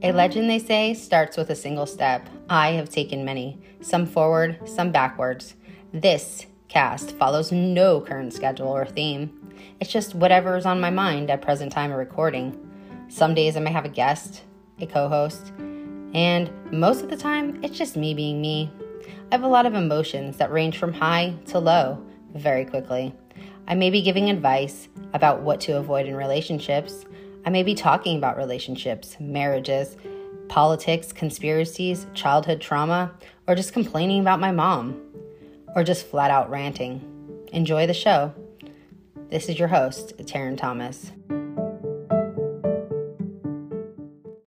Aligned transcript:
A 0.00 0.12
legend, 0.12 0.48
they 0.48 0.60
say, 0.60 0.94
starts 0.94 1.36
with 1.36 1.50
a 1.50 1.56
single 1.56 1.86
step. 1.86 2.28
I 2.48 2.70
have 2.72 2.88
taken 2.88 3.24
many, 3.24 3.58
some 3.80 4.06
forward, 4.06 4.60
some 4.64 4.92
backwards. 4.92 5.56
This 5.92 6.46
cast 6.68 7.16
follows 7.16 7.50
no 7.50 8.00
current 8.00 8.32
schedule 8.32 8.68
or 8.68 8.86
theme. 8.86 9.56
It's 9.80 9.90
just 9.90 10.14
whatever 10.14 10.56
is 10.56 10.66
on 10.66 10.80
my 10.80 10.90
mind 10.90 11.30
at 11.30 11.42
present 11.42 11.72
time 11.72 11.90
of 11.90 11.98
recording. 11.98 12.56
Some 13.08 13.34
days 13.34 13.56
I 13.56 13.60
may 13.60 13.72
have 13.72 13.86
a 13.86 13.88
guest, 13.88 14.42
a 14.80 14.86
co 14.86 15.08
host, 15.08 15.52
and 16.14 16.48
most 16.70 17.02
of 17.02 17.10
the 17.10 17.16
time 17.16 17.58
it's 17.64 17.76
just 17.76 17.96
me 17.96 18.14
being 18.14 18.40
me. 18.40 18.70
I 19.32 19.34
have 19.34 19.42
a 19.42 19.48
lot 19.48 19.66
of 19.66 19.74
emotions 19.74 20.36
that 20.36 20.52
range 20.52 20.78
from 20.78 20.92
high 20.92 21.34
to 21.46 21.58
low 21.58 22.00
very 22.34 22.64
quickly. 22.64 23.12
I 23.66 23.74
may 23.74 23.90
be 23.90 24.02
giving 24.02 24.30
advice 24.30 24.88
about 25.12 25.42
what 25.42 25.60
to 25.62 25.76
avoid 25.76 26.06
in 26.06 26.14
relationships. 26.14 27.04
I 27.44 27.50
may 27.50 27.62
be 27.62 27.74
talking 27.74 28.18
about 28.18 28.36
relationships, 28.36 29.16
marriages, 29.20 29.96
politics, 30.48 31.12
conspiracies, 31.12 32.06
childhood 32.14 32.60
trauma, 32.60 33.12
or 33.46 33.54
just 33.54 33.72
complaining 33.72 34.20
about 34.20 34.40
my 34.40 34.52
mom, 34.52 35.00
or 35.74 35.84
just 35.84 36.06
flat 36.06 36.30
out 36.30 36.50
ranting. 36.50 37.00
Enjoy 37.52 37.86
the 37.86 37.94
show. 37.94 38.34
This 39.30 39.48
is 39.48 39.58
your 39.58 39.68
host, 39.68 40.16
Taryn 40.18 40.56
Thomas. 40.56 41.12